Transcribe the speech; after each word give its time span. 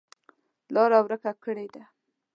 لاره 0.73 0.99
ورکه 1.03 1.31
کړې 1.43 1.67
ده. 1.73 1.83